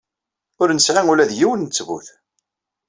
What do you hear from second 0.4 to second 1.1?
Ur nesɛi